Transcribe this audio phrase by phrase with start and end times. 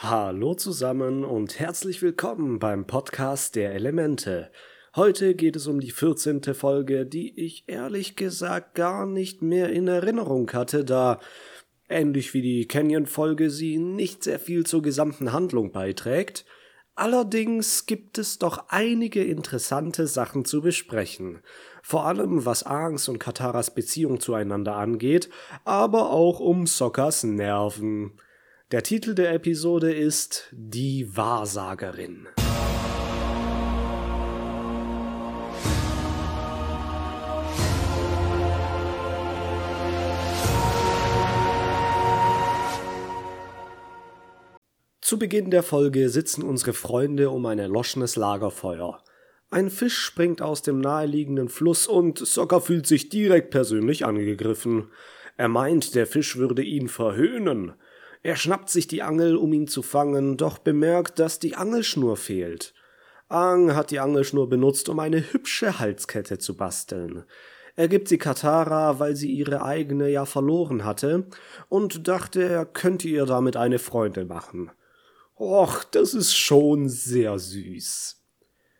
[0.00, 4.52] Hallo zusammen und herzlich willkommen beim Podcast der Elemente.
[4.94, 6.54] Heute geht es um die 14.
[6.54, 11.18] Folge, die ich ehrlich gesagt gar nicht mehr in Erinnerung hatte, da
[11.88, 16.44] ähnlich wie die Canyon-Folge sie nicht sehr viel zur gesamten Handlung beiträgt.
[16.94, 21.40] Allerdings gibt es doch einige interessante Sachen zu besprechen.
[21.82, 25.28] Vor allem was Aangs und Kataras Beziehung zueinander angeht,
[25.64, 28.20] aber auch um Sockers Nerven.
[28.70, 32.28] Der Titel der Episode ist Die Wahrsagerin.
[45.00, 49.02] Zu Beginn der Folge sitzen unsere Freunde um ein erloschenes Lagerfeuer.
[49.48, 54.90] Ein Fisch springt aus dem naheliegenden Fluss und Socker fühlt sich direkt persönlich angegriffen.
[55.38, 57.72] Er meint, der Fisch würde ihn verhöhnen.
[58.22, 62.74] Er schnappt sich die Angel, um ihn zu fangen, doch bemerkt, dass die Angelschnur fehlt.
[63.28, 67.24] Ang hat die Angelschnur benutzt, um eine hübsche Halskette zu basteln.
[67.76, 71.28] Er gibt sie Katara, weil sie ihre eigene ja verloren hatte,
[71.68, 74.72] und dachte, er könnte ihr damit eine Freundin machen.
[75.38, 78.16] Och, das ist schon sehr süß.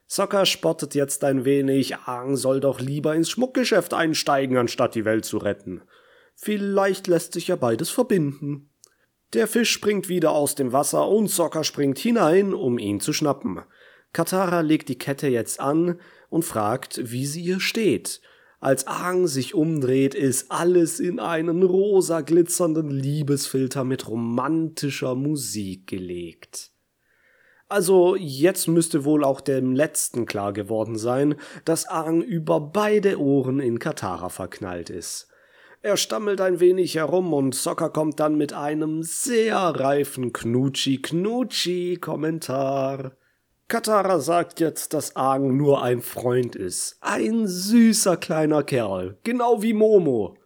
[0.09, 5.27] Sokka spottet jetzt ein wenig, Aang soll doch lieber ins Schmuckgeschäft einsteigen, anstatt die Welt
[5.27, 5.83] zu retten.
[6.34, 8.71] Vielleicht lässt sich ja beides verbinden.
[9.34, 13.61] Der Fisch springt wieder aus dem Wasser und Sokka springt hinein, um ihn zu schnappen.
[14.12, 18.23] Katara legt die Kette jetzt an und fragt, wie sie hier steht.
[18.61, 26.73] Als Aang sich umdreht, ist alles in einen rosa glitzernden Liebesfilter mit romantischer Musik gelegt.
[27.69, 33.61] Also jetzt müsste wohl auch dem letzten klar geworden sein, dass Aang über beide Ohren
[33.61, 35.29] in Katara verknallt ist.
[35.81, 43.12] Er stammelt ein wenig herum und Sokka kommt dann mit einem sehr reifen Knutschi-Knutschi-Kommentar.
[43.69, 46.97] Katara sagt jetzt, dass Aang nur ein Freund ist.
[47.01, 49.19] Ein süßer kleiner Kerl.
[49.22, 50.37] Genau wie Momo.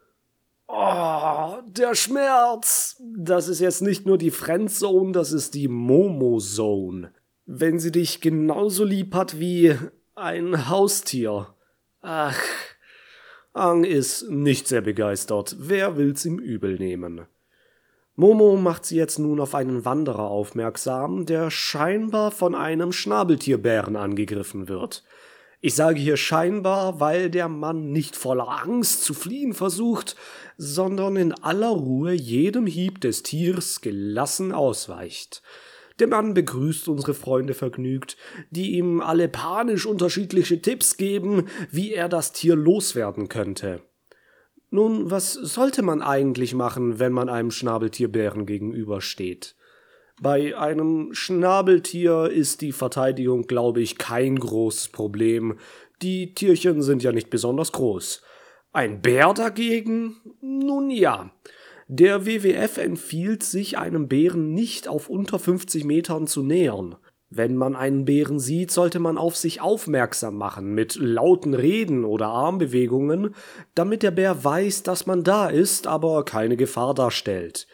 [0.66, 3.00] Oh, der Schmerz.
[3.16, 7.12] Das ist jetzt nicht nur die Friendzone, das ist die Momo-Zone.
[7.46, 9.78] Wenn sie dich genauso lieb hat wie
[10.14, 11.54] ein Haustier.
[12.00, 12.38] Ach.
[13.54, 15.56] Aang ist nicht sehr begeistert.
[15.58, 17.26] Wer will's ihm übel nehmen?
[18.16, 24.68] Momo macht sie jetzt nun auf einen Wanderer aufmerksam, der scheinbar von einem Schnabeltierbären angegriffen
[24.68, 25.04] wird.
[25.60, 30.16] Ich sage hier scheinbar, weil der Mann nicht voller Angst zu fliehen versucht,
[30.56, 35.42] sondern in aller Ruhe jedem Hieb des Tiers gelassen ausweicht.
[35.98, 38.16] Der Mann begrüßt unsere Freunde vergnügt,
[38.50, 43.80] die ihm alle panisch unterschiedliche Tipps geben, wie er das Tier loswerden könnte.
[44.70, 49.54] Nun, was sollte man eigentlich machen, wenn man einem Schnabeltierbären gegenübersteht?
[50.20, 55.58] Bei einem Schnabeltier ist die Verteidigung, glaube ich, kein großes Problem.
[56.00, 58.22] Die Tierchen sind ja nicht besonders groß.
[58.72, 60.16] Ein Bär dagegen?
[60.40, 61.30] Nun ja.
[61.94, 66.96] Der WWF empfiehlt sich, einem Bären nicht auf unter 50 Metern zu nähern.
[67.28, 72.28] Wenn man einen Bären sieht, sollte man auf sich aufmerksam machen mit lauten Reden oder
[72.28, 73.34] Armbewegungen,
[73.74, 77.66] damit der Bär weiß, dass man da ist, aber keine Gefahr darstellt.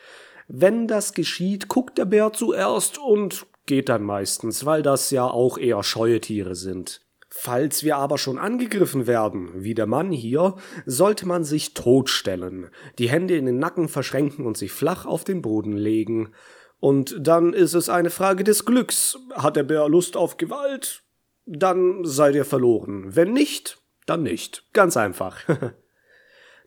[0.48, 5.58] Wenn das geschieht, guckt der Bär zuerst und geht dann meistens, weil das ja auch
[5.58, 7.07] eher scheue Tiere sind.
[7.40, 10.56] Falls wir aber schon angegriffen werden, wie der Mann hier,
[10.86, 12.68] sollte man sich totstellen,
[12.98, 16.32] die Hände in den Nacken verschränken und sich flach auf den Boden legen.
[16.80, 19.20] Und dann ist es eine Frage des Glücks.
[19.34, 21.04] Hat der Bär Lust auf Gewalt?
[21.46, 23.14] Dann seid ihr verloren.
[23.14, 24.64] Wenn nicht, dann nicht.
[24.72, 25.38] Ganz einfach.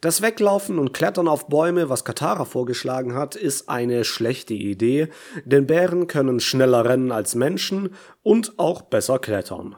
[0.03, 5.09] Das Weglaufen und Klettern auf Bäume, was Katara vorgeschlagen hat, ist eine schlechte Idee,
[5.46, 7.94] denn Bären können schneller rennen als Menschen
[8.24, 9.76] und auch besser klettern.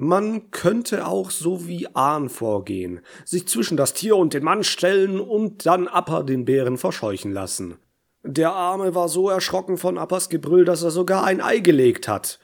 [0.00, 5.18] Man könnte auch so wie Ahn vorgehen, sich zwischen das Tier und den Mann stellen
[5.18, 7.78] und dann Appa den Bären verscheuchen lassen.
[8.22, 12.38] Der Arme war so erschrocken von Appas Gebrüll, dass er sogar ein Ei gelegt hat.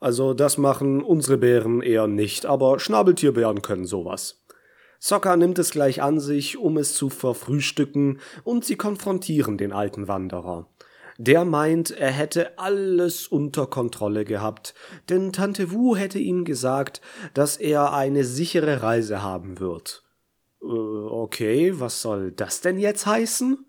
[0.00, 4.42] Also das machen unsere Bären eher nicht, aber Schnabeltierbären können sowas.
[4.98, 10.08] Sokka nimmt es gleich an sich, um es zu verfrühstücken, und sie konfrontieren den alten
[10.08, 10.70] Wanderer.
[11.18, 14.74] Der meint, er hätte alles unter Kontrolle gehabt,
[15.08, 17.00] denn Tante Wu hätte ihm gesagt,
[17.34, 20.02] dass er eine sichere Reise haben wird.
[20.60, 23.64] Äh, okay, was soll das denn jetzt heißen?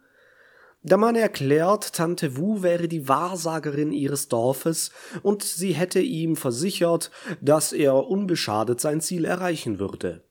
[0.82, 4.92] Der Mann erklärt, Tante Wu wäre die Wahrsagerin ihres Dorfes
[5.24, 7.10] und sie hätte ihm versichert,
[7.42, 10.24] dass er unbeschadet sein Ziel erreichen würde.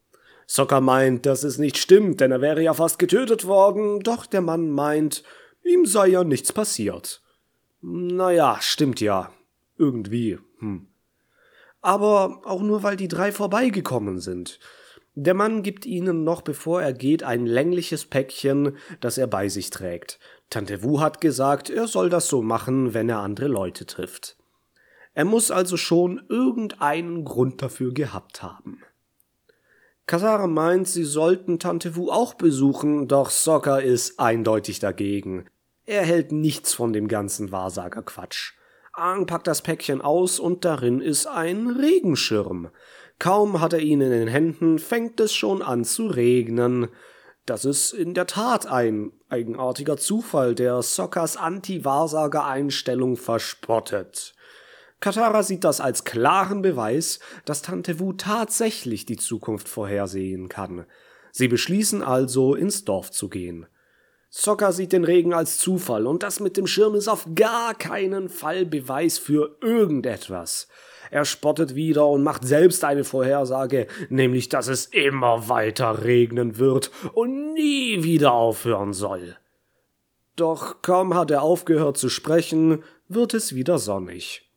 [0.46, 4.42] Socker meint, dass es nicht stimmt, denn er wäre ja fast getötet worden, doch der
[4.42, 5.24] Mann meint,
[5.64, 7.22] ihm sei ja nichts passiert.
[7.80, 9.32] Naja, stimmt ja.
[9.76, 10.38] Irgendwie.
[10.58, 10.86] Hm.
[11.80, 14.58] Aber auch nur, weil die drei vorbeigekommen sind.
[15.16, 19.70] Der Mann gibt ihnen noch bevor er geht ein längliches Päckchen, das er bei sich
[19.70, 20.18] trägt.
[20.50, 24.36] Tante Wu hat gesagt, er soll das so machen, wenn er andere Leute trifft.
[25.12, 28.82] Er muss also schon irgendeinen Grund dafür gehabt haben.
[30.06, 35.46] Kasara meint, sie sollten Tante Wu auch besuchen, doch Sokka ist eindeutig dagegen.
[35.86, 38.54] Er hält nichts von dem ganzen Wahrsagerquatsch.
[38.94, 42.70] Aang packt das Päckchen aus und darin ist ein Regenschirm.
[43.18, 46.88] Kaum hat er ihn in den Händen, fängt es schon an zu regnen.
[47.44, 54.34] Das ist in der Tat ein eigenartiger Zufall, der Sokkas Anti-Wahrsager-Einstellung verspottet.
[55.00, 60.86] Katara sieht das als klaren Beweis, dass Tante Wu tatsächlich die Zukunft vorhersehen kann.
[61.30, 63.66] Sie beschließen also, ins Dorf zu gehen.
[64.36, 68.28] Sokka sieht den Regen als Zufall und das mit dem Schirm ist auf gar keinen
[68.28, 70.66] Fall Beweis für irgendetwas.
[71.12, 76.90] Er spottet wieder und macht selbst eine Vorhersage, nämlich dass es immer weiter regnen wird
[77.12, 79.36] und nie wieder aufhören soll.
[80.34, 84.50] Doch kaum hat er aufgehört zu sprechen, wird es wieder sonnig.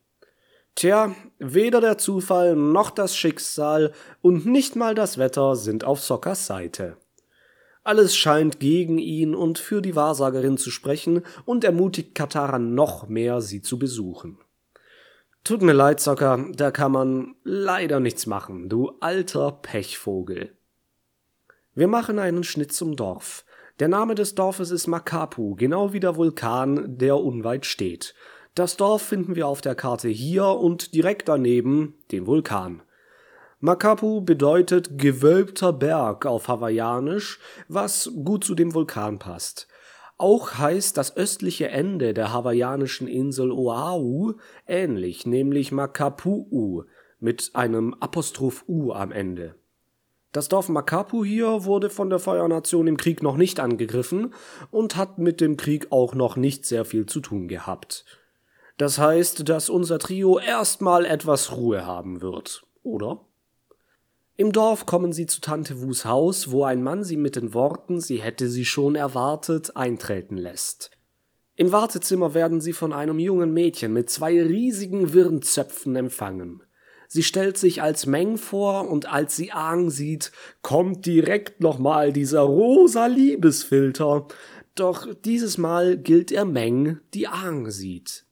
[0.74, 3.92] Tja, weder der Zufall noch das Schicksal
[4.22, 6.96] und nicht mal das Wetter sind auf Sockers Seite.
[7.88, 13.40] Alles scheint gegen ihn und für die Wahrsagerin zu sprechen und ermutigt Katara noch mehr,
[13.40, 14.36] sie zu besuchen.
[15.42, 20.52] Tut mir leid, Zocker, da kann man leider nichts machen, du alter Pechvogel.
[21.74, 23.46] Wir machen einen Schnitt zum Dorf.
[23.80, 28.14] Der Name des Dorfes ist Makapu, genau wie der Vulkan, der unweit steht.
[28.54, 32.82] Das Dorf finden wir auf der Karte hier und direkt daneben den Vulkan.
[33.60, 39.66] Makapu bedeutet gewölbter Berg auf Hawaiianisch, was gut zu dem Vulkan passt.
[40.16, 44.34] Auch heißt das östliche Ende der hawaiianischen Insel Oahu
[44.68, 46.84] ähnlich, nämlich Makapu'u
[47.18, 49.56] mit einem Apostroph U am Ende.
[50.30, 54.34] Das Dorf Makapu hier wurde von der Feuernation im Krieg noch nicht angegriffen
[54.70, 58.04] und hat mit dem Krieg auch noch nicht sehr viel zu tun gehabt.
[58.76, 63.24] Das heißt, dass unser Trio erstmal etwas Ruhe haben wird, oder?
[64.40, 68.00] Im Dorf kommen sie zu Tante Wus Haus, wo ein Mann sie mit den Worten,
[68.00, 70.92] sie hätte sie schon erwartet, eintreten lässt.
[71.56, 76.62] Im Wartezimmer werden sie von einem jungen Mädchen mit zwei riesigen Wirnzöpfen empfangen.
[77.08, 80.30] Sie stellt sich als Meng vor und als sie Aang sieht,
[80.62, 84.28] kommt direkt nochmal dieser rosa Liebesfilter.
[84.76, 88.24] Doch dieses Mal gilt er Meng, die Aang sieht.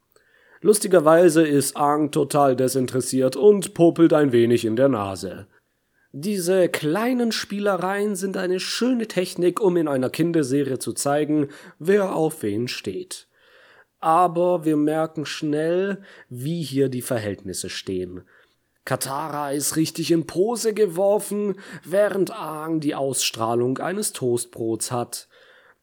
[0.60, 5.48] Lustigerweise ist Aang total desinteressiert und popelt ein wenig in der Nase.
[6.18, 11.48] Diese kleinen Spielereien sind eine schöne Technik, um in einer Kinderserie zu zeigen,
[11.78, 13.28] wer auf wen steht.
[14.00, 18.22] Aber wir merken schnell, wie hier die Verhältnisse stehen.
[18.86, 25.28] Katara ist richtig in Pose geworfen, während Aang die Ausstrahlung eines Toastbrots hat.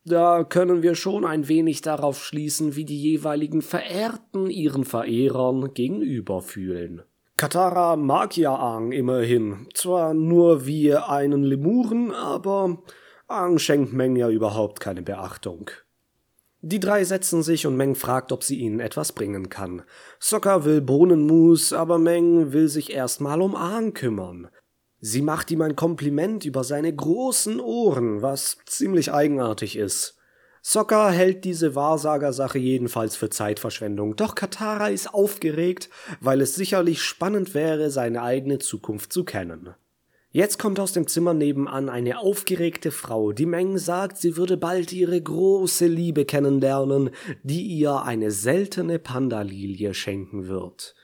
[0.04, 6.42] Da können wir schon ein wenig darauf schließen, wie die jeweiligen Verehrten ihren Verehrern gegenüber
[6.42, 7.04] fühlen.
[7.44, 12.78] Katara mag ja Aang immerhin, zwar nur wie einen Lemuren, aber
[13.28, 15.70] Aang schenkt Meng ja überhaupt keine Beachtung.
[16.62, 19.82] Die drei setzen sich und Meng fragt, ob sie ihnen etwas bringen kann.
[20.22, 24.48] Sokka will Bohnenmus, aber Meng will sich erstmal um Aang kümmern.
[25.02, 30.18] Sie macht ihm ein Kompliment über seine großen Ohren, was ziemlich eigenartig ist.
[30.66, 35.90] Sokka hält diese Wahrsagersache jedenfalls für Zeitverschwendung, doch Katara ist aufgeregt,
[36.22, 39.76] weil es sicherlich spannend wäre, seine eigene Zukunft zu kennen.
[40.32, 44.94] Jetzt kommt aus dem Zimmer nebenan eine aufgeregte Frau, die Meng sagt, sie würde bald
[44.94, 47.10] ihre große Liebe kennenlernen,
[47.44, 50.96] die ihr eine seltene Pandalilie schenken wird.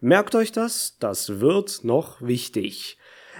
[0.00, 2.98] Merkt euch das, das wird noch wichtig.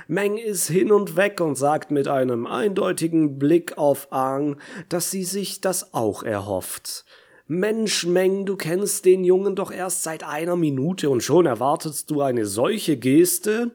[0.09, 4.57] Meng ist hin und weg und sagt mit einem eindeutigen Blick auf Aang,
[4.89, 7.05] dass sie sich das auch erhofft.
[7.49, 12.21] Mensch, Meng, du kennst den Jungen doch erst seit einer Minute und schon erwartest du
[12.21, 13.73] eine solche Geste?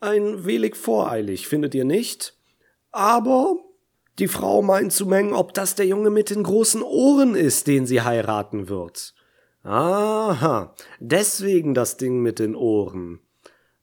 [0.00, 2.36] Ein wenig voreilig, findet ihr nicht?
[2.90, 3.56] Aber
[4.18, 7.86] die Frau meint zu Meng, ob das der Junge mit den großen Ohren ist, den
[7.86, 9.14] sie heiraten wird.
[9.62, 13.20] Aha, deswegen das Ding mit den Ohren.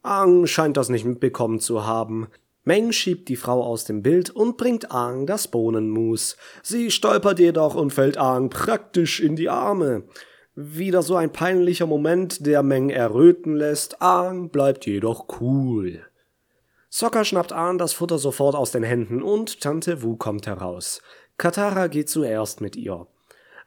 [0.10, 2.30] Aang scheint das nicht mitbekommen zu haben.
[2.64, 6.36] Meng schiebt die Frau aus dem Bild und bringt Aang das Bohnenmus.
[6.64, 10.06] Sie stolpert jedoch und fällt Aang praktisch in die Arme.
[10.56, 14.02] Wieder so ein peinlicher Moment, der Meng erröten lässt.
[14.02, 16.02] Aang bleibt jedoch cool.
[16.90, 21.04] Sokka schnappt Aang das Futter sofort aus den Händen und Tante Wu kommt heraus.
[21.38, 23.06] Katara geht zuerst mit ihr.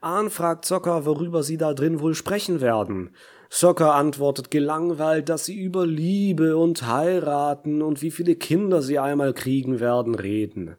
[0.02, 3.14] Ahn fragt Zocker, worüber sie da drin wohl sprechen werden.
[3.52, 9.34] Zocker antwortet gelangweilt, dass sie über Liebe und heiraten und wie viele Kinder sie einmal
[9.34, 10.76] kriegen werden reden.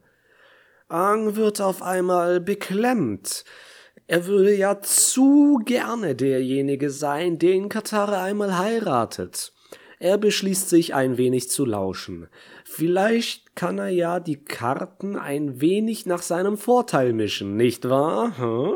[0.88, 3.44] Aang wird auf einmal beklemmt.
[4.08, 9.52] Er würde ja zu gerne derjenige sein, den Katara einmal heiratet.
[10.00, 12.26] Er beschließt sich ein wenig zu lauschen.
[12.64, 18.36] Vielleicht kann er ja die Karten ein wenig nach seinem Vorteil mischen, nicht wahr?
[18.36, 18.74] Hm?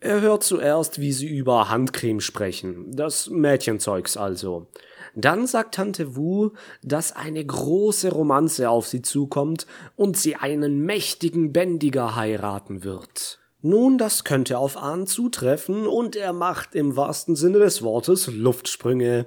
[0.00, 4.68] Er hört zuerst, wie sie über Handcreme sprechen, das Mädchenzeugs also.
[5.16, 6.50] Dann sagt Tante Wu,
[6.84, 13.40] dass eine große Romanze auf sie zukommt und sie einen mächtigen Bändiger heiraten wird.
[13.60, 19.26] Nun, das könnte auf Ahn zutreffen und er macht im wahrsten Sinne des Wortes Luftsprünge.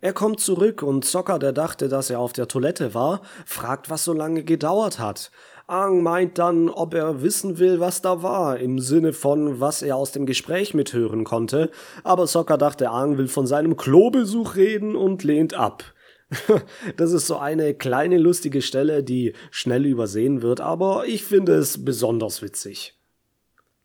[0.00, 4.04] Er kommt zurück und Zocker, der dachte, dass er auf der Toilette war, fragt, was
[4.04, 5.30] so lange gedauert hat.
[5.68, 9.96] Aang meint dann, ob er wissen will, was da war, im Sinne von, was er
[9.96, 11.70] aus dem Gespräch mithören konnte,
[12.04, 15.84] aber Zocker dachte, Aang will von seinem Klobesuch reden und lehnt ab.
[16.96, 21.84] das ist so eine kleine lustige Stelle, die schnell übersehen wird, aber ich finde es
[21.84, 22.98] besonders witzig.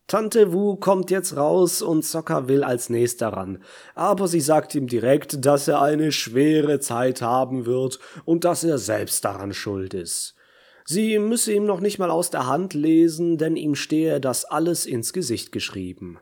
[0.06, 3.62] Tante Wu kommt jetzt raus und Zocker will als nächster ran.
[3.94, 8.78] Aber sie sagt ihm direkt, dass er eine schwere Zeit haben wird und dass er
[8.78, 10.34] selbst daran schuld ist.
[10.84, 14.84] Sie müsse ihm noch nicht mal aus der Hand lesen, denn ihm stehe das alles
[14.84, 16.18] ins Gesicht geschrieben.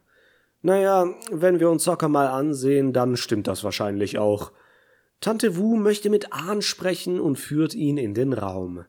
[0.62, 4.52] Naja, wenn wir uns Zocker mal ansehen, dann stimmt das wahrscheinlich auch.
[5.21, 8.85] Tante Wu möchte mit Ahn sprechen und führt ihn in den Raum.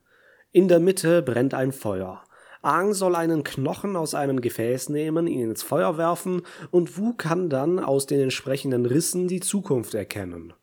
[0.51, 2.23] In der Mitte brennt ein Feuer.
[2.61, 7.49] Aang soll einen Knochen aus einem Gefäß nehmen, ihn ins Feuer werfen, und Wu kann
[7.49, 10.53] dann aus den entsprechenden Rissen die Zukunft erkennen.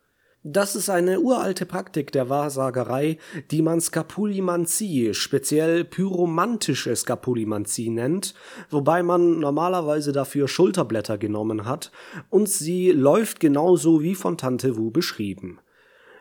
[0.43, 3.19] Das ist eine uralte Praktik der Wahrsagerei,
[3.51, 8.33] die man Skapulimanzie, speziell pyromantische Skapulimanzie nennt,
[8.71, 11.93] wobei man normalerweise dafür Schulterblätter genommen hat,
[12.31, 15.61] und sie läuft genauso wie von Tante Wu beschrieben.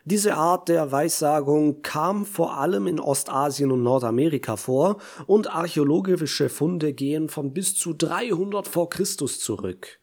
[0.04, 4.98] Diese Art der Weissagung kam vor allem in Ostasien und Nordamerika vor
[5.28, 9.99] und archäologische Funde gehen von bis zu 300 vor Christus zurück.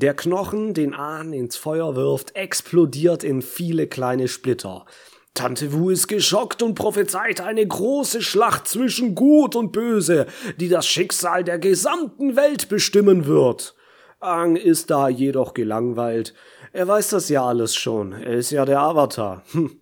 [0.00, 4.86] Der Knochen, den Ahn ins Feuer wirft, explodiert in viele kleine Splitter.
[5.34, 10.26] Tante Wu ist geschockt und prophezeit eine große Schlacht zwischen Gut und Böse,
[10.60, 13.74] die das Schicksal der gesamten Welt bestimmen wird.
[14.20, 16.32] Ang ist da jedoch gelangweilt.
[16.72, 18.12] Er weiß das ja alles schon.
[18.12, 19.42] Er ist ja der Avatar.
[19.50, 19.80] Hm.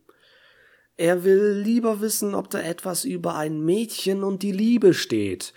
[0.96, 5.52] Er will lieber wissen, ob da etwas über ein Mädchen und die Liebe steht.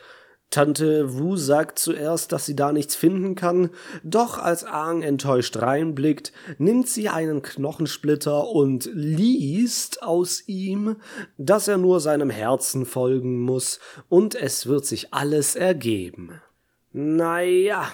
[0.50, 3.70] Tante Wu sagt zuerst, dass sie da nichts finden kann,
[4.04, 10.96] doch als Aang enttäuscht reinblickt, nimmt sie einen Knochensplitter und liest aus ihm,
[11.38, 13.80] dass er nur seinem Herzen folgen muss,
[14.10, 16.42] und es wird sich alles ergeben.
[16.94, 17.88] Naja,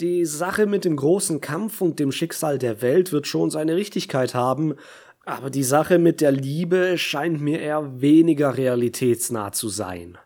[0.00, 4.34] die Sache mit dem großen Kampf und dem Schicksal der Welt wird schon seine Richtigkeit
[4.34, 4.74] haben,
[5.24, 10.18] aber die Sache mit der Liebe scheint mir eher weniger realitätsnah zu sein.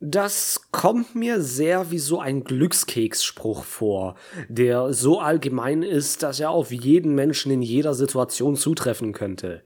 [0.00, 4.14] Das kommt mir sehr wie so ein Glückskeksspruch vor,
[4.48, 9.62] der so allgemein ist, dass er auf jeden Menschen in jeder Situation zutreffen könnte.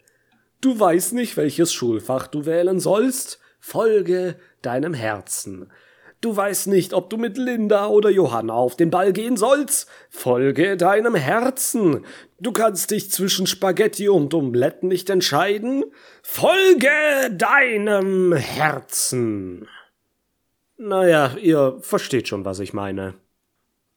[0.63, 3.41] Du weißt nicht, welches Schulfach du wählen sollst?
[3.61, 5.71] Folge deinem Herzen.
[6.23, 9.87] Du weißt nicht, ob du mit Linda oder Johanna auf den Ball gehen sollst?
[10.09, 12.07] Folge deinem Herzen.
[12.41, 15.85] Du kannst dich zwischen Spaghetti und Omeletten nicht entscheiden?
[16.23, 16.89] Folge
[17.37, 19.69] deinem Herzen.
[20.85, 23.15] Naja, ihr versteht schon, was ich meine.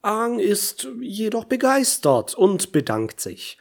[0.04, 3.58] Aang ist jedoch begeistert und bedankt sich.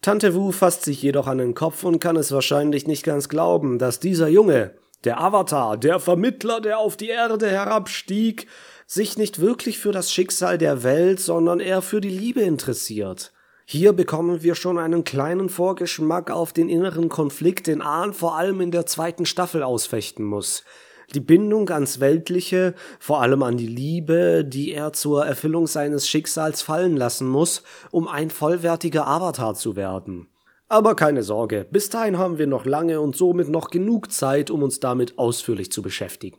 [0.00, 3.78] Tante Wu fasst sich jedoch an den Kopf und kann es wahrscheinlich nicht ganz glauben,
[3.78, 4.72] dass dieser Junge,
[5.04, 8.46] der Avatar, der Vermittler, der auf die Erde herabstieg,
[8.86, 13.34] sich nicht wirklich für das Schicksal der Welt, sondern eher für die Liebe interessiert.
[13.66, 18.62] Hier bekommen wir schon einen kleinen Vorgeschmack auf den inneren Konflikt, den Ahn vor allem
[18.62, 20.64] in der zweiten Staffel ausfechten muss.
[21.12, 26.62] Die Bindung ans Weltliche, vor allem an die Liebe, die er zur Erfüllung seines Schicksals
[26.62, 30.28] fallen lassen muss, um ein vollwertiger Avatar zu werden.
[30.68, 34.62] Aber keine Sorge, bis dahin haben wir noch lange und somit noch genug Zeit, um
[34.62, 36.38] uns damit ausführlich zu beschäftigen.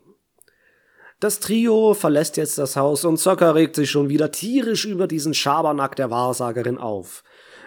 [1.20, 5.32] Das Trio verlässt jetzt das Haus und Zocker regt sich schon wieder tierisch über diesen
[5.32, 7.24] Schabernack der Wahrsagerin auf.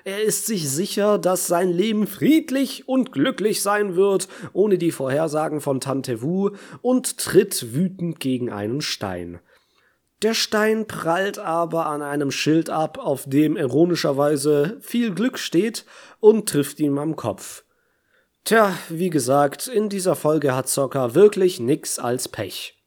[0.10, 5.62] Er ist sich sicher, dass sein Leben friedlich und glücklich sein wird, ohne die Vorhersagen
[5.62, 6.50] von Tante Wu,
[6.82, 9.40] und tritt wütend gegen einen Stein.
[10.24, 15.86] Der Stein prallt aber an einem Schild ab, auf dem ironischerweise viel Glück steht
[16.20, 17.64] und trifft ihm am Kopf.
[18.46, 22.79] Tja, wie gesagt, in dieser Folge hat Zocker wirklich nix als Pech.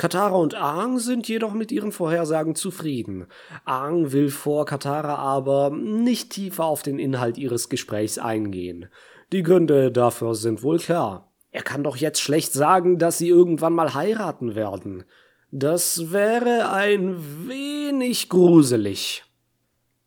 [0.00, 3.26] Katara und Aang sind jedoch mit ihren Vorhersagen zufrieden.
[3.66, 8.86] Aang will vor Katara aber nicht tiefer auf den Inhalt ihres Gesprächs eingehen.
[9.30, 11.30] Die Gründe dafür sind wohl klar.
[11.50, 15.04] Er kann doch jetzt schlecht sagen, dass sie irgendwann mal heiraten werden.
[15.50, 19.24] Das wäre ein wenig gruselig.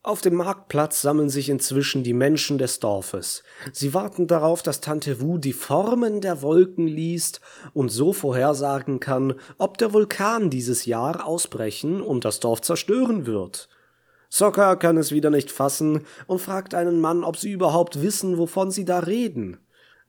[0.05, 3.41] Auf dem Marktplatz sammeln sich inzwischen die Menschen des Dorfes.
[3.71, 7.39] Sie warten darauf, dass Tante Wu die Formen der Wolken liest
[7.73, 13.69] und so vorhersagen kann, ob der Vulkan dieses Jahr ausbrechen und das Dorf zerstören wird.
[14.29, 18.71] Sokka kann es wieder nicht fassen und fragt einen Mann, ob sie überhaupt wissen, wovon
[18.71, 19.59] sie da reden.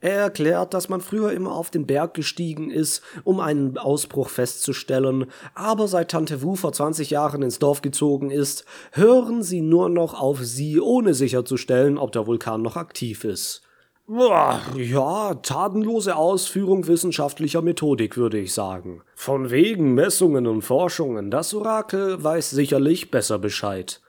[0.05, 5.25] Er erklärt, dass man früher immer auf den Berg gestiegen ist, um einen Ausbruch festzustellen,
[5.55, 10.21] aber seit Tante Wu vor 20 Jahren ins Dorf gezogen ist, hören sie nur noch
[10.21, 13.63] auf sie, ohne sicherzustellen, ob der Vulkan noch aktiv ist.
[14.07, 19.01] Boah, ja, tatenlose Ausführung wissenschaftlicher Methodik, würde ich sagen.
[19.15, 24.03] Von wegen Messungen und Forschungen, das Orakel weiß sicherlich besser Bescheid.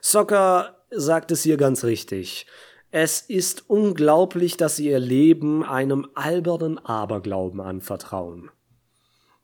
[0.00, 2.46] Sokka sagt es hier ganz richtig.
[2.98, 8.50] Es ist unglaublich, dass sie ihr Leben einem albernen Aberglauben anvertrauen.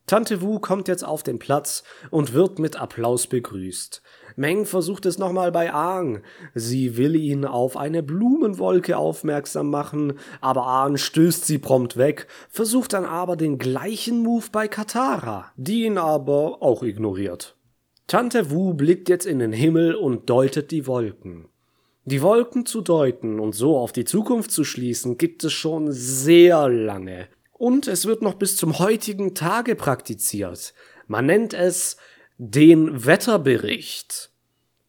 [0.07, 4.01] Tante Wu kommt jetzt auf den Platz und wird mit Applaus begrüßt.
[4.37, 6.23] Meng versucht es nochmal bei Aang.
[6.55, 12.93] Sie will ihn auf eine Blumenwolke aufmerksam machen, aber Aang stößt sie prompt weg, versucht
[12.93, 17.55] dann aber den gleichen Move bei Katara, die ihn aber auch ignoriert.
[18.07, 21.49] Tante Wu blickt jetzt in den Himmel und deutet die Wolken.
[22.05, 26.67] Die Wolken zu deuten und so auf die Zukunft zu schließen, gibt es schon sehr
[26.67, 27.29] lange.
[27.53, 30.73] Und es wird noch bis zum heutigen Tage praktiziert.
[31.07, 31.95] Man nennt es
[32.37, 34.32] den Wetterbericht.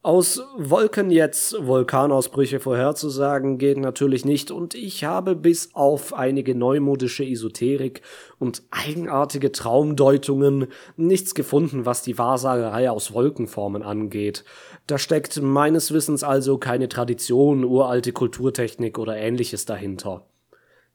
[0.05, 7.25] Aus Wolken jetzt Vulkanausbrüche vorherzusagen geht natürlich nicht und ich habe bis auf einige neumodische
[7.25, 8.03] Esoterik
[8.39, 10.67] und eigenartige Traumdeutungen
[10.99, 14.45] nichts gefunden, was die Wahrsagerei aus Wolkenformen angeht.
[14.87, 20.27] Da steckt meines Wissens also keine Tradition, uralte Kulturtechnik oder ähnliches dahinter.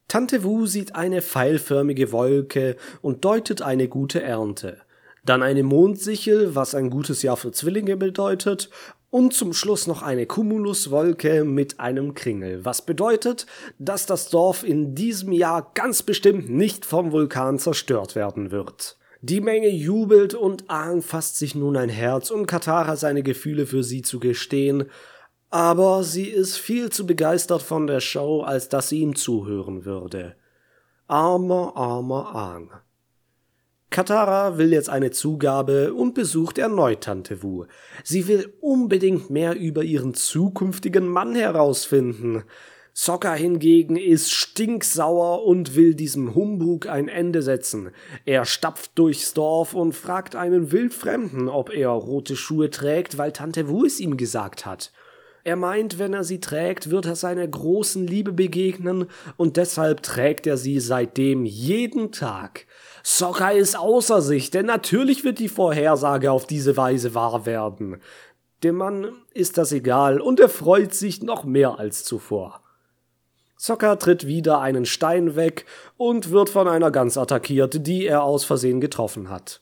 [0.07, 4.77] Tante Wu sieht eine pfeilförmige Wolke und deutet eine gute Ernte.
[5.25, 8.69] Dann eine Mondsichel, was ein gutes Jahr für Zwillinge bedeutet,
[9.09, 13.45] und zum Schluss noch eine Cumuluswolke mit einem Kringel, was bedeutet,
[13.79, 18.97] dass das Dorf in diesem Jahr ganz bestimmt nicht vom Vulkan zerstört werden wird.
[19.21, 23.83] Die Menge jubelt und Aang fasst sich nun ein Herz, um Katara seine Gefühle für
[23.83, 24.85] sie zu gestehen,
[25.49, 30.35] aber sie ist viel zu begeistert von der Show, als dass sie ihm zuhören würde.
[31.07, 32.71] Armer, armer Aang.
[33.89, 37.65] Katara will jetzt eine Zugabe und besucht erneut Tante Wu.
[38.03, 42.43] Sie will unbedingt mehr über ihren zukünftigen Mann herausfinden.
[42.93, 47.91] Sokka hingegen ist stinksauer und will diesem Humbug ein Ende setzen.
[48.25, 53.69] Er stapft durchs Dorf und fragt einen Wildfremden, ob er rote Schuhe trägt, weil Tante
[53.69, 54.91] Wu es ihm gesagt hat.
[55.49, 60.45] Er meint, wenn er sie trägt, wird er seiner großen Liebe begegnen und deshalb trägt
[60.45, 62.67] er sie seitdem jeden Tag.
[63.01, 67.97] Sokka ist außer sich, denn natürlich wird die Vorhersage auf diese Weise wahr werden.
[68.61, 72.61] Dem Mann ist das egal und er freut sich noch mehr als zuvor.
[73.57, 75.65] Sokka tritt wieder einen Stein weg
[75.97, 79.61] und wird von einer Gans attackiert, die er aus Versehen getroffen hat.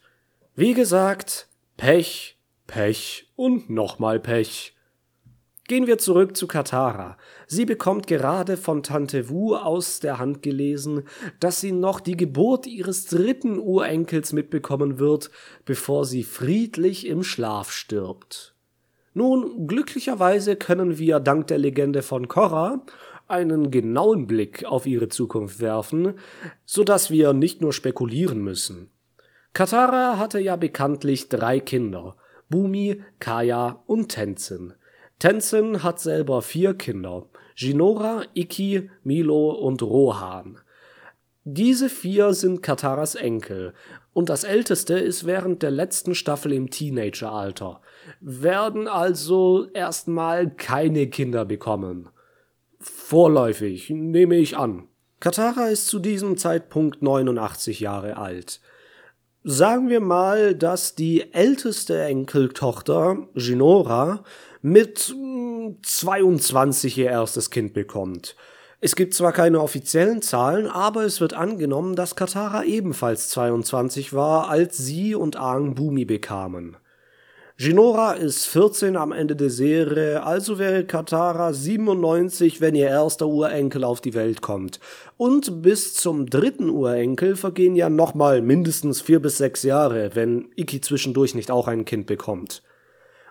[0.54, 1.48] Wie gesagt,
[1.78, 4.74] Pech, Pech und nochmal Pech.
[5.68, 7.18] Gehen wir zurück zu Katara.
[7.46, 11.04] Sie bekommt gerade von Tante Wu aus der Hand gelesen,
[11.42, 15.30] dass sie noch die Geburt ihres dritten Urenkels mitbekommen wird,
[15.66, 18.56] bevor sie friedlich im Schlaf stirbt.
[19.14, 22.86] Nun, glücklicherweise können wir dank der Legende von Korra
[23.28, 26.14] einen genauen Blick auf ihre Zukunft werfen,
[26.64, 28.90] so dass wir nicht nur spekulieren müssen.
[29.52, 32.16] Katara hatte ja bekanntlich drei Kinder,
[32.48, 34.74] Bumi, Kaya und Tenzin.
[35.20, 37.26] Tenzin hat selber vier Kinder:
[37.56, 40.60] Jinora, Ikki, Milo und Rohan.
[41.44, 43.74] Diese vier sind Kataras Enkel
[44.14, 47.82] und das älteste ist während der letzten Staffel im Teenageralter,
[48.20, 52.10] werden also erstmal keine Kinder bekommen.
[52.80, 54.88] Vorläufig, nehme ich an.
[55.20, 58.60] Katara ist zu diesem Zeitpunkt 89 Jahre alt.
[59.44, 64.24] Sagen wir mal, dass die älteste Enkeltochter, Jinora,
[64.72, 65.16] mit
[65.82, 68.36] 22 hm, ihr erstes Kind bekommt.
[68.80, 74.50] Es gibt zwar keine offiziellen Zahlen, aber es wird angenommen, dass Katara ebenfalls 22 war,
[74.50, 76.78] als sie und Aang Bumi bekamen.
[77.58, 83.84] Ginora ist 14 am Ende der Serie, also wäre Katara 97, wenn ihr erster Urenkel
[83.84, 84.80] auf die Welt kommt.
[85.16, 90.82] Und bis zum dritten Urenkel vergehen ja nochmal mindestens vier bis sechs Jahre, wenn Iki
[90.82, 92.62] zwischendurch nicht auch ein Kind bekommt.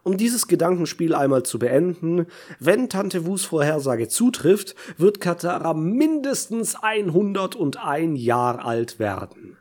[0.07, 2.27] Um dieses Gedankenspiel einmal zu beenden,
[2.61, 9.57] wenn Tante Wus Vorhersage zutrifft, wird Katara mindestens 101 Jahr alt werden.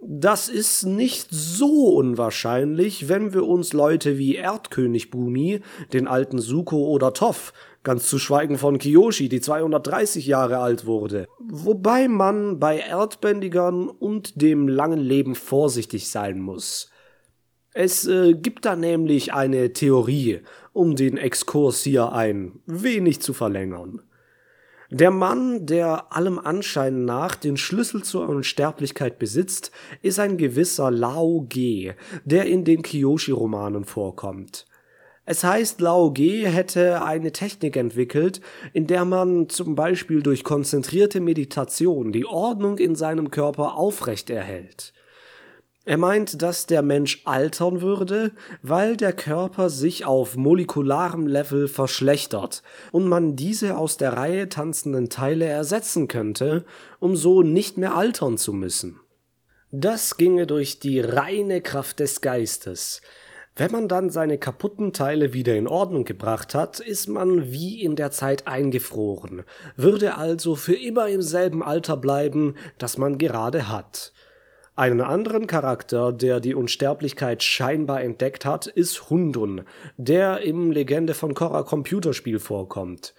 [0.00, 6.86] Das ist nicht so unwahrscheinlich, wenn wir uns Leute wie Erdkönig Bumi, den alten Suko
[6.86, 11.26] oder Toff, ganz zu schweigen von Kiyoshi, die 230 Jahre alt wurde.
[11.40, 16.89] Wobei man bei Erdbändigern und dem langen Leben vorsichtig sein muss.
[17.72, 20.40] Es äh, gibt da nämlich eine Theorie,
[20.72, 24.02] um den Exkurs hier ein wenig zu verlängern.
[24.92, 29.70] Der Mann, der allem Anschein nach den Schlüssel zur Unsterblichkeit besitzt,
[30.02, 34.66] ist ein gewisser Lao Ge, der in den Kiyoshi-Romanen vorkommt.
[35.24, 38.40] Es heißt, Lao Ge hätte eine Technik entwickelt,
[38.72, 44.92] in der man zum Beispiel durch konzentrierte Meditation die Ordnung in seinem Körper aufrecht erhält.
[45.86, 52.62] Er meint, dass der Mensch altern würde, weil der Körper sich auf molekularem Level verschlechtert
[52.92, 56.66] und man diese aus der Reihe tanzenden Teile ersetzen könnte,
[56.98, 59.00] um so nicht mehr altern zu müssen.
[59.72, 63.00] Das ginge durch die reine Kraft des Geistes.
[63.56, 67.96] Wenn man dann seine kaputten Teile wieder in Ordnung gebracht hat, ist man wie in
[67.96, 69.44] der Zeit eingefroren,
[69.76, 74.12] würde also für immer im selben Alter bleiben, das man gerade hat.
[74.80, 79.64] Einen anderen Charakter, der die Unsterblichkeit scheinbar entdeckt hat, ist Hundun,
[79.98, 83.12] der im Legende von Korra Computerspiel vorkommt.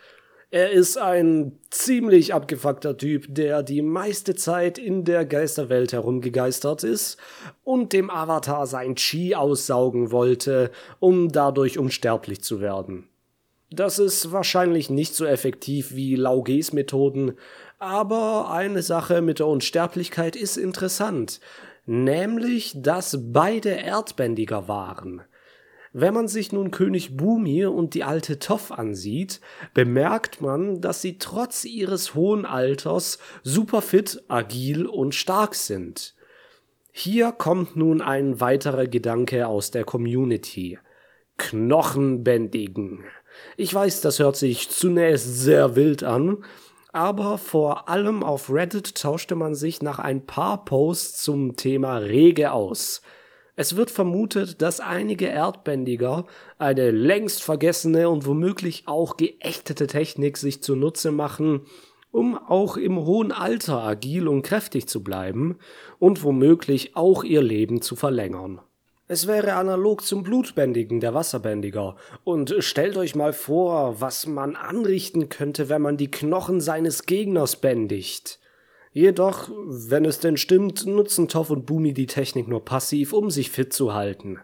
[0.50, 7.18] Er ist ein ziemlich abgefuckter Typ, der die meiste Zeit in der Geisterwelt herumgegeistert ist
[7.64, 13.08] und dem Avatar sein Chi aussaugen wollte, um dadurch unsterblich zu werden.
[13.74, 17.38] Das ist wahrscheinlich nicht so effektiv wie Lauges Methoden,
[17.82, 21.40] aber eine Sache mit der Unsterblichkeit ist interessant,
[21.88, 25.24] nämlich, dass beide Erdbändiger waren.
[25.92, 29.42] Wenn man sich nun König Bumir und die alte Toff ansieht,
[29.74, 36.14] bemerkt man, dass sie trotz ihres hohen Alters super fit, agil und stark sind.
[36.92, 40.78] Hier kommt nun ein weiterer Gedanke aus der Community.
[41.38, 43.06] Knochenbändigen.
[43.58, 46.44] Ich weiß, das hört sich zunächst sehr wild an,
[46.94, 52.52] aber vor allem auf Reddit tauschte man sich nach ein paar Posts zum Thema rege
[52.52, 53.02] aus.
[53.56, 56.26] Es wird vermutet, dass einige Erdbändiger
[56.58, 61.62] eine längst vergessene und womöglich auch geächtete Technik sich zunutze machen,
[62.12, 65.58] um auch im hohen Alter agil und kräftig zu bleiben
[66.00, 68.62] und womöglich auch ihr Leben zu verlängern.
[69.12, 71.98] Es wäre analog zum Blutbändigen der Wasserbändiger.
[72.24, 77.58] Und stellt euch mal vor, was man anrichten könnte, wenn man die Knochen seines Gegners
[77.58, 78.40] bändigt.
[78.94, 83.52] Jedoch, wenn es denn stimmt, nutzen Toff und Bumi die Technik nur passiv, um sich
[83.52, 84.40] fit zu halten.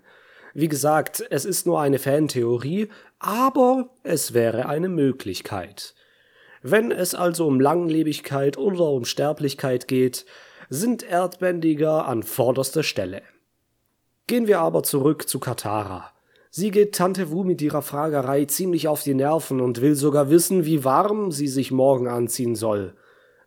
[0.54, 5.96] Wie gesagt, es ist nur eine Fantheorie, aber es wäre eine Möglichkeit.
[6.62, 10.26] Wenn es also um Langlebigkeit oder um Sterblichkeit geht,
[10.70, 13.22] sind Erdbändiger an vorderster Stelle.
[14.28, 16.12] Gehen wir aber zurück zu Katara.
[16.50, 20.66] Sie geht Tante Wu mit ihrer Fragerei ziemlich auf die Nerven und will sogar wissen,
[20.66, 22.94] wie warm sie sich morgen anziehen soll.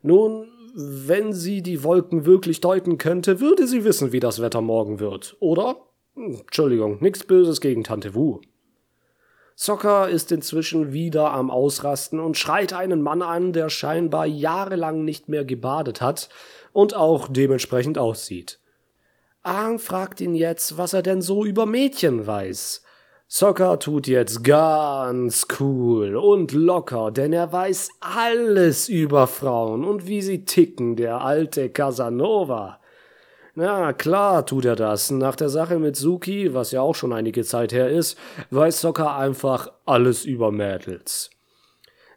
[0.01, 5.01] Nun, wenn sie die Wolken wirklich deuten könnte, würde sie wissen, wie das Wetter morgen
[5.01, 5.77] wird, oder?
[6.15, 8.41] Hm, Entschuldigung, nichts Böses gegen Tante Wu.
[9.57, 15.29] Sokka ist inzwischen wieder am Ausrasten und schreit einen Mann an, der scheinbar jahrelang nicht
[15.29, 16.31] mehr gebadet hat
[16.73, 18.60] und auch dementsprechend aussieht.
[19.43, 22.83] Aang fragt ihn jetzt, was er denn so über Mädchen weiß.
[23.27, 30.21] Sokka tut jetzt ganz cool und locker, denn er weiß alles über Frauen und wie
[30.21, 32.81] sie ticken, der alte Casanova.
[33.55, 35.11] Na klar tut er das.
[35.11, 38.19] Nach der Sache mit Suki, was ja auch schon einige Zeit her ist,
[38.51, 41.31] weiß Sokka einfach alles über Mädels.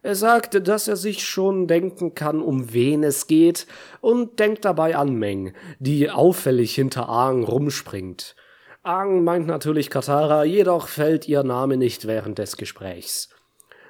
[0.04, 3.66] Er sagt, dass er sich schon denken kann, um wen es geht,
[4.02, 8.36] und denkt dabei an Meng, die auffällig hinter Aang rumspringt.
[8.84, 13.30] Aang meint natürlich Katara, jedoch fällt ihr Name nicht während des Gesprächs.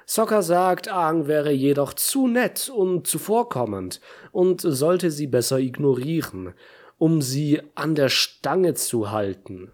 [0.06, 4.00] Sokka sagt, Aang wäre jedoch zu nett und zuvorkommend
[4.30, 6.54] und sollte sie besser ignorieren,
[6.96, 9.72] um sie an der Stange zu halten.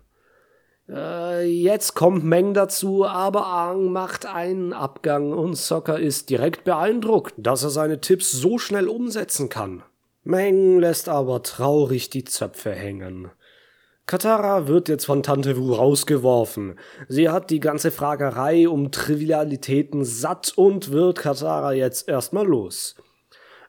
[0.93, 7.35] Äh, jetzt kommt Meng dazu, aber Aang macht einen Abgang und Sokka ist direkt beeindruckt,
[7.37, 9.83] dass er seine Tipps so schnell umsetzen kann.
[10.25, 13.31] Meng lässt aber traurig die Zöpfe hängen.
[14.07, 16.77] Katara wird jetzt von Tante Wu rausgeworfen.
[17.09, 22.97] Sie hat die ganze Fragerei um Trivialitäten satt und wird Katara jetzt erstmal los.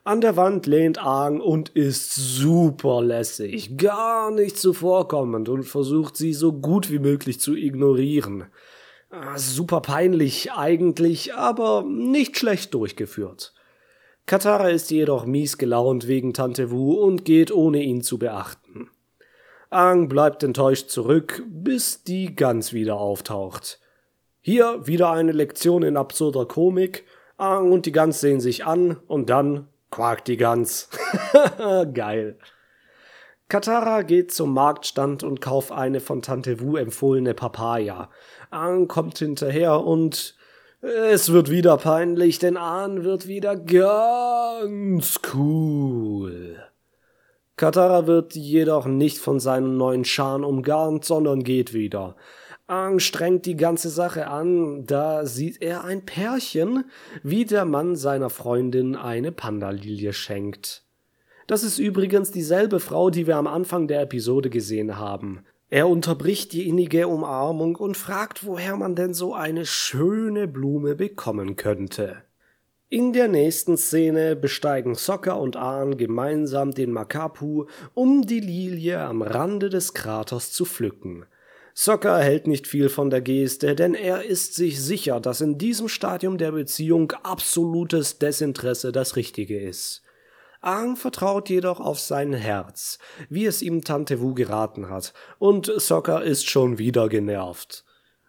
[0.04, 6.32] An der Wand lehnt Aang und ist super lässig, gar nicht zuvorkommend und versucht sie
[6.32, 8.46] so gut wie möglich zu ignorieren.
[9.10, 13.54] Ah, super peinlich eigentlich, aber nicht schlecht durchgeführt.
[14.26, 18.88] Katara ist jedoch mies gelaunt wegen Tante Wu und geht ohne ihn zu beachten.
[19.70, 23.78] Aang bleibt enttäuscht zurück, bis die Gans wieder auftaucht.
[24.40, 27.04] Hier wieder eine Lektion in absurder Komik.
[27.36, 30.88] Aang und die Gans sehen sich an und dann quakt die Gans.
[31.94, 32.36] Geil.
[33.48, 38.10] Katara geht zum Marktstand und kauft eine von Tante Wu empfohlene Papaya.
[38.50, 40.34] Aang kommt hinterher und
[40.80, 46.60] es wird wieder peinlich, denn Aang wird wieder ganz cool.
[47.56, 52.16] Katara wird jedoch nicht von seinen neuen Scharen umgarnt, sondern geht wieder.
[52.98, 56.84] Strengt die ganze Sache an, da sieht er ein Pärchen,
[57.22, 60.82] wie der Mann seiner Freundin eine Pandalilie schenkt.
[61.46, 65.40] Das ist übrigens dieselbe Frau, die wir am Anfang der Episode gesehen haben.
[65.68, 71.56] Er unterbricht die innige Umarmung und fragt, woher man denn so eine schöne Blume bekommen
[71.56, 72.22] könnte.
[72.88, 79.22] In der nächsten Szene besteigen Sokka und Ahn gemeinsam den Makapu, um die Lilie am
[79.22, 81.26] Rande des Kraters zu pflücken.
[81.74, 85.88] Sokka hält nicht viel von der Geste, denn er ist sich sicher, dass in diesem
[85.88, 90.02] Stadium der Beziehung absolutes Desinteresse das Richtige ist.
[90.60, 96.20] Aang vertraut jedoch auf sein Herz, wie es ihm Tante Wu geraten hat, und Sokka
[96.20, 97.84] ist schon wieder genervt.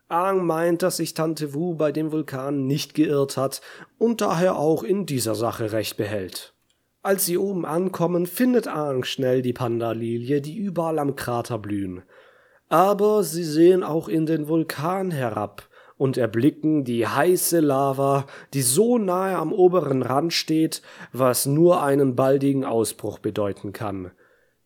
[0.08, 3.62] Aang meint, dass sich Tante Wu bei dem Vulkan nicht geirrt hat
[3.98, 6.54] und daher auch in dieser Sache Recht behält.
[7.02, 12.04] Als sie oben ankommen, findet Aang schnell die Pandalilie, die überall am Krater blühen.
[12.74, 18.98] Aber sie sehen auch in den Vulkan herab und erblicken die heiße Lava, die so
[18.98, 20.82] nahe am oberen Rand steht,
[21.12, 24.10] was nur einen baldigen Ausbruch bedeuten kann.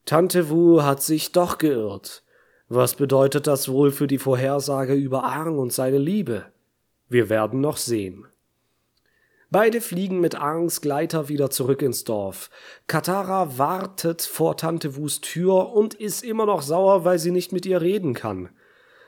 [0.06, 2.24] Tante Wu hat sich doch geirrt.
[2.70, 6.46] Was bedeutet das wohl für die Vorhersage über Aang und seine Liebe?
[7.10, 8.26] Wir werden noch sehen.
[9.49, 12.49] Beide fliegen mit Aangs Gleiter wieder zurück ins Dorf.
[12.88, 17.65] Katara wartet vor Tante Wus Tür und ist immer noch sauer, weil sie nicht mit
[17.65, 18.49] ihr reden kann.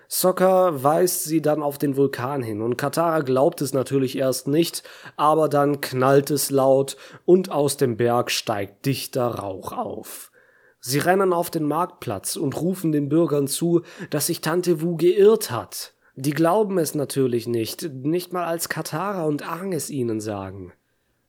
[0.07, 4.81] Sokka weist sie dann auf den Vulkan hin und Katara glaubt es natürlich erst nicht,
[5.17, 10.31] aber dann knallt es laut und aus dem Berg steigt dichter Rauch auf.
[10.79, 15.51] Sie rennen auf den Marktplatz und rufen den Bürgern zu, dass sich Tante Wu geirrt
[15.51, 15.93] hat.
[16.21, 20.73] Die glauben es natürlich nicht, nicht mal als Katara und Aang es ihnen sagen.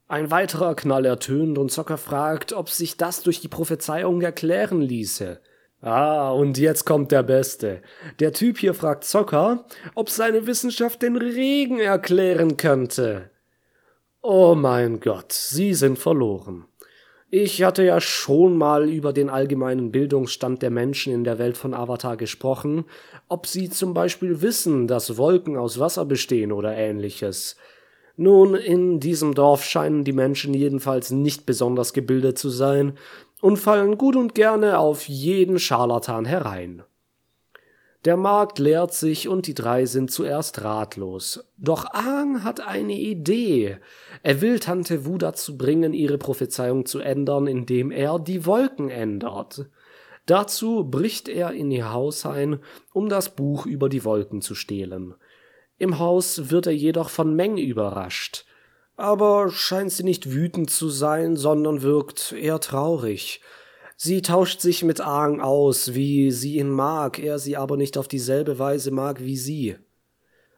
[0.08, 5.40] Ein weiterer Knall ertönt und Zocker fragt, ob sich das durch die Prophezeiung erklären ließe.
[5.80, 7.82] Ah, und jetzt kommt der Beste.
[8.18, 13.30] Der Typ hier fragt Zocker, ob seine Wissenschaft den Regen erklären könnte.
[14.22, 16.64] Oh mein Gott, sie sind verloren.
[17.32, 21.74] Ich hatte ja schon mal über den allgemeinen Bildungsstand der Menschen in der Welt von
[21.74, 22.86] Avatar gesprochen,
[23.28, 27.54] ob sie zum Beispiel wissen, dass Wolken aus Wasser bestehen oder ähnliches.
[28.16, 32.94] Nun, in diesem Dorf scheinen die Menschen jedenfalls nicht besonders gebildet zu sein
[33.40, 36.82] und fallen gut und gerne auf jeden Scharlatan herein.
[38.06, 41.44] Der Markt leert sich und die drei sind zuerst ratlos.
[41.58, 43.76] Doch Aang hat eine Idee.
[44.22, 49.66] Er will Tante Wu dazu bringen, ihre Prophezeiung zu ändern, indem er die Wolken ändert.
[50.24, 52.60] Dazu bricht er in ihr Haus ein,
[52.94, 55.14] um das Buch über die Wolken zu stehlen.
[55.76, 58.46] Im Haus wird er jedoch von Meng überrascht.
[58.96, 63.40] Aber scheint sie nicht wütend zu sein, sondern wirkt eher traurig.
[64.02, 68.08] Sie tauscht sich mit Aang aus, wie sie ihn mag, er sie aber nicht auf
[68.08, 69.76] dieselbe Weise mag wie sie.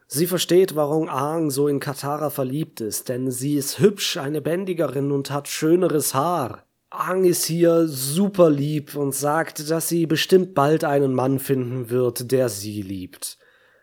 [0.07, 5.11] Sie versteht, warum Aang so in Katara verliebt ist, denn sie ist hübsch, eine Bändigerin
[5.11, 6.65] und hat schöneres Haar.
[6.89, 12.31] Aang ist hier super lieb und sagt, dass sie bestimmt bald einen Mann finden wird,
[12.31, 13.39] der sie liebt.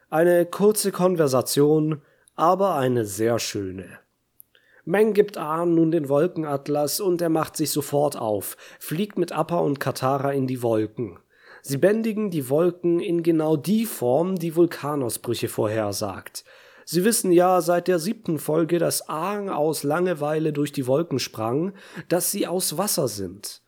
[0.10, 2.02] Eine kurze Konversation,
[2.34, 4.00] aber eine sehr schöne.
[4.90, 9.60] Meng gibt Ahn nun den Wolkenatlas und er macht sich sofort auf, fliegt mit Appa
[9.60, 11.20] und Katara in die Wolken.
[11.62, 16.44] Sie bändigen die Wolken in genau die Form, die Vulkanausbrüche vorhersagt.
[16.86, 21.74] Sie wissen ja seit der siebten Folge, dass Aang aus Langeweile durch die Wolken sprang,
[22.08, 23.62] dass sie aus Wasser sind.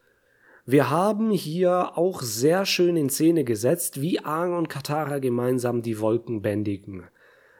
[0.65, 5.99] Wir haben hier auch sehr schön in Szene gesetzt, wie Aang und Katara gemeinsam die
[5.99, 7.03] Wolken bändigen.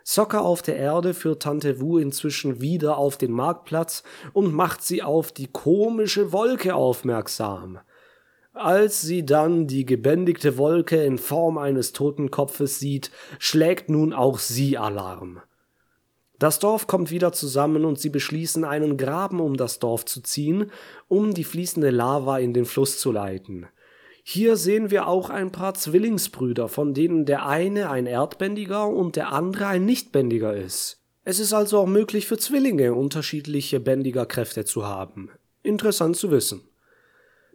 [0.04, 5.04] Soccer auf der Erde führt Tante Wu inzwischen wieder auf den Marktplatz und macht sie
[5.04, 7.80] auf die komische Wolke aufmerksam.
[8.54, 13.10] Als sie dann die gebändigte Wolke in Form eines Totenkopfes sieht,
[13.40, 15.42] schlägt nun auch sie Alarm.
[16.38, 20.72] Das Dorf kommt wieder zusammen und sie beschließen, einen Graben um das Dorf zu ziehen,
[21.08, 23.68] um die fließende Lava in den Fluss zu leiten.
[24.24, 29.32] Hier sehen wir auch ein paar Zwillingsbrüder, von denen der eine ein Erdbändiger und der
[29.32, 31.00] andere ein Nichtbändiger ist.
[31.24, 35.30] Es ist also auch möglich für Zwillinge unterschiedliche Bändigerkräfte zu haben.
[35.64, 36.62] Interessant zu wissen.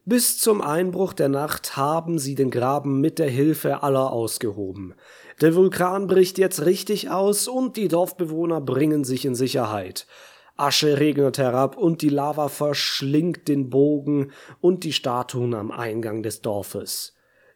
[0.05, 4.95] Bis zum Einbruch der Nacht haben sie den Graben mit der Hilfe aller ausgehoben.
[5.41, 10.07] Der Vulkan bricht jetzt richtig aus und die Dorfbewohner bringen sich in Sicherheit.
[10.57, 16.41] Asche regnet herab und die Lava verschlingt den Bogen und die Statuen am Eingang des
[16.41, 17.15] Dorfes.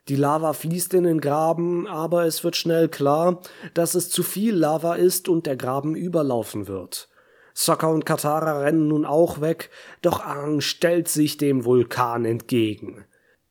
[0.08, 3.40] Die Lava fließt in den Graben, aber es wird schnell klar,
[3.74, 7.08] dass es zu viel Lava ist und der Graben überlaufen wird.
[7.54, 9.70] Sokka und Katara rennen nun auch weg,
[10.02, 13.04] doch Aang stellt sich dem Vulkan entgegen.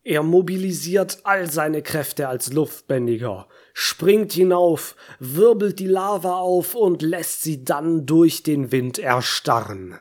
[0.03, 3.47] Er mobilisiert all seine Kräfte als Luftbändiger,
[3.81, 9.97] springt hinauf, wirbelt die Lava auf und lässt sie dann durch den Wind erstarren.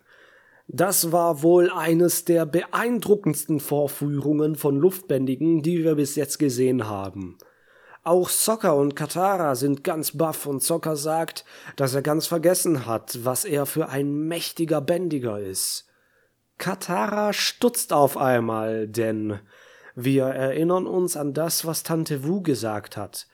[0.66, 7.38] Das war wohl eines der beeindruckendsten Vorführungen von Luftbändigen, die wir bis jetzt gesehen haben.
[8.02, 11.44] Auch Sokka und Katara sind ganz baff und Sokka sagt,
[11.76, 15.86] dass er ganz vergessen hat, was er für ein mächtiger Bändiger ist.
[16.58, 19.38] Katara stutzt auf einmal, denn
[19.94, 23.28] wir erinnern uns an das, was Tante Wu gesagt hat.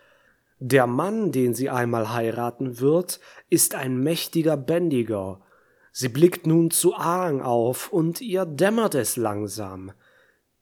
[0.66, 5.42] Der Mann, den sie einmal heiraten wird, ist ein mächtiger Bändiger.
[5.92, 9.92] Sie blickt nun zu Aang auf und ihr dämmert es langsam.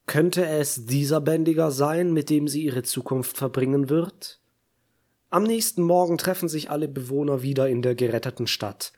[0.06, 4.40] Könnte es dieser Bändiger sein, mit dem sie ihre Zukunft verbringen wird?
[5.30, 8.92] Am nächsten Morgen treffen sich alle Bewohner wieder in der geretteten Stadt.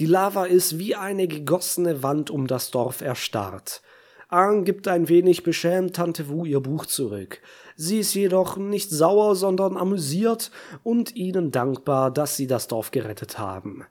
[0.00, 3.80] Die Lava ist wie eine gegossene Wand um das Dorf erstarrt.
[4.30, 7.40] Aang gibt ein wenig beschämt Tante Wu ihr Buch zurück.
[7.76, 10.50] Sie ist jedoch nicht sauer, sondern amüsiert
[10.82, 13.86] und ihnen dankbar, dass sie das Dorf gerettet haben.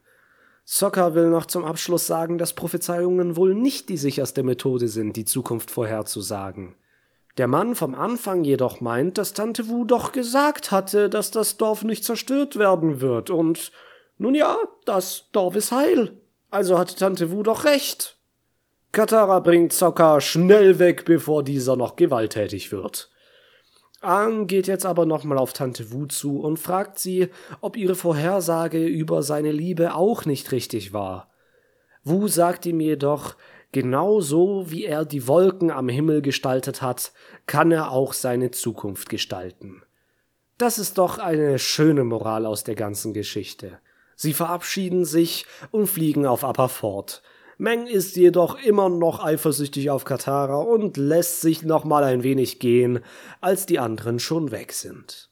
[0.63, 5.25] Sokka will noch zum Abschluss sagen, dass Prophezeiungen wohl nicht die sicherste Methode sind, die
[5.25, 6.75] Zukunft vorherzusagen.
[7.37, 11.83] Der Mann vom Anfang jedoch meint, dass Tante Wu doch gesagt hatte, dass das Dorf
[11.83, 13.71] nicht zerstört werden wird, und
[14.19, 16.17] nun ja, das Dorf ist heil.
[16.51, 18.16] Also hatte Tante Wu doch recht.
[18.91, 23.09] Katara bringt Sokka schnell weg, bevor dieser noch gewalttätig wird.
[24.01, 27.29] Aang geht jetzt aber nochmal auf Tante Wu zu und fragt sie,
[27.61, 31.31] ob ihre Vorhersage über seine Liebe auch nicht richtig war.
[32.03, 33.35] Wu sagt ihm jedoch,
[33.71, 37.11] genau so wie er die Wolken am Himmel gestaltet hat,
[37.47, 39.81] kann er auch seine Zukunft gestalten.
[40.57, 43.79] Das ist doch eine schöne Moral aus der ganzen Geschichte.
[44.15, 47.21] Sie verabschieden sich und fliegen auf Upper fort.
[47.57, 52.59] Meng ist jedoch immer noch eifersüchtig auf Katara und lässt sich noch mal ein wenig
[52.59, 52.99] gehen,
[53.41, 55.31] als die anderen schon weg sind.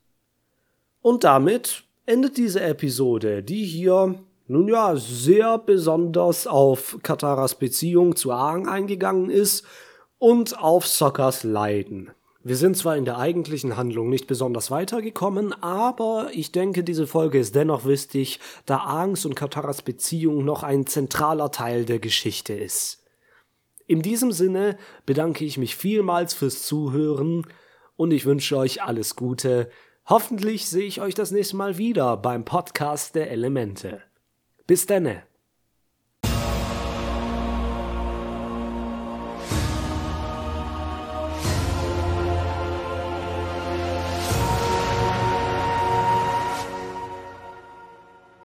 [1.02, 4.16] Und damit endet diese Episode, die hier
[4.48, 9.64] nun ja sehr besonders auf Kataras Beziehung zu Aang eingegangen ist
[10.18, 12.12] und auf Sokkas Leiden.
[12.48, 17.40] Wir sind zwar in der eigentlichen Handlung nicht besonders weitergekommen, aber ich denke, diese Folge
[17.40, 23.04] ist dennoch wichtig, da Aangs und Kataras Beziehung noch ein zentraler Teil der Geschichte ist.
[23.88, 24.78] In diesem Sinne
[25.08, 27.48] bedanke ich mich vielmals fürs Zuhören
[27.96, 29.72] und ich wünsche euch alles Gute.
[30.06, 34.04] Hoffentlich sehe ich euch das nächste Mal wieder beim Podcast der Elemente.
[34.68, 35.24] Bis denne.